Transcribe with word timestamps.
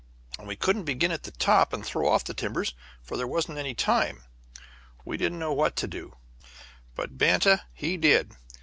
And 0.39 0.47
we 0.47 0.55
couldn't 0.55 0.85
begin 0.85 1.11
at 1.11 1.21
the 1.25 1.31
top 1.31 1.73
and 1.73 1.85
throw 1.85 2.09
off 2.09 2.23
the 2.23 2.33
timbers, 2.33 2.73
for 3.03 3.17
there 3.17 3.27
wasn't 3.27 3.59
any 3.59 3.75
time. 3.75 4.23
We 5.05 5.15
didn't 5.15 5.37
know 5.37 5.53
what 5.53 5.75
to 5.75 5.87
do, 5.87 6.15
but 6.95 7.19
Banta 7.19 7.61
he 7.71 7.97
did. 7.97 8.31